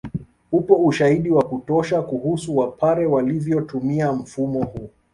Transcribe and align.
Upo 0.51 0.75
ushahidi 0.75 1.31
wa 1.31 1.43
kutosha 1.43 2.01
kuhusu 2.01 2.57
Wapare 2.57 3.05
walivyotumia 3.05 4.13
mfumo 4.13 4.65
huu 4.65 4.89